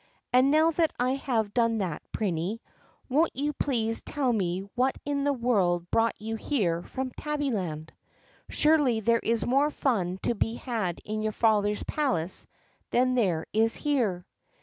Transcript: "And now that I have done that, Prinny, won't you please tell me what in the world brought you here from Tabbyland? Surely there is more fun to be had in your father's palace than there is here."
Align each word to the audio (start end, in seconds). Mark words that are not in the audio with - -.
"And 0.33 0.49
now 0.49 0.71
that 0.71 0.91
I 0.99 1.11
have 1.11 1.53
done 1.53 1.77
that, 1.77 2.01
Prinny, 2.11 2.59
won't 3.07 3.35
you 3.35 3.53
please 3.53 4.01
tell 4.01 4.33
me 4.33 4.61
what 4.73 4.97
in 5.05 5.25
the 5.25 5.31
world 5.31 5.91
brought 5.91 6.15
you 6.19 6.37
here 6.37 6.81
from 6.81 7.11
Tabbyland? 7.11 7.89
Surely 8.49 8.99
there 9.01 9.19
is 9.21 9.45
more 9.45 9.69
fun 9.69 10.17
to 10.23 10.33
be 10.33 10.55
had 10.55 11.01
in 11.05 11.21
your 11.21 11.31
father's 11.33 11.83
palace 11.83 12.47
than 12.89 13.13
there 13.13 13.45
is 13.53 13.75
here." 13.75 14.25